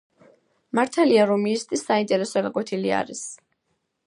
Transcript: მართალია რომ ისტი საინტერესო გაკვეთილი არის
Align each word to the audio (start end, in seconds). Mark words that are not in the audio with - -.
მართალია 0.79 1.27
რომ 1.33 1.45
ისტი 1.53 1.81
საინტერესო 1.83 2.45
გაკვეთილი 2.49 2.97
არის 3.03 3.23